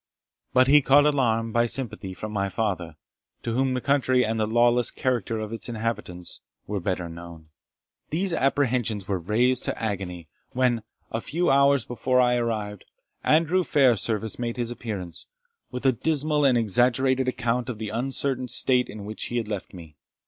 But 0.51 0.65
he 0.67 0.81
caught 0.81 1.05
alarm, 1.05 1.51
by 1.51 1.67
sympathy, 1.67 2.15
from 2.15 2.31
my 2.31 2.49
father, 2.49 2.95
to 3.43 3.53
whom 3.53 3.75
the 3.75 3.81
country, 3.81 4.25
and 4.25 4.39
the 4.39 4.47
lawless 4.47 4.89
character 4.89 5.37
of 5.39 5.53
its 5.53 5.69
inhabitants, 5.69 6.41
were 6.65 6.79
better 6.79 7.07
known. 7.07 7.49
These 8.09 8.33
apprehensions 8.33 9.07
were 9.07 9.19
raised 9.19 9.63
to 9.65 9.79
agony, 9.79 10.27
when, 10.53 10.81
a 11.11 11.21
few 11.21 11.51
hours 11.51 11.85
before 11.85 12.19
I 12.19 12.35
arrived, 12.37 12.85
Andrew 13.23 13.61
Fairservice 13.63 14.39
made 14.39 14.57
his 14.57 14.71
appearance, 14.71 15.27
with 15.69 15.85
a 15.85 15.91
dismal 15.91 16.45
and 16.45 16.57
exaggerated 16.57 17.27
account 17.27 17.69
of 17.69 17.77
the 17.77 17.89
uncertain 17.89 18.47
state 18.47 18.89
in 18.89 19.05
which 19.05 19.25
he 19.25 19.37
had 19.37 19.47
left 19.47 19.71
me. 19.71 19.97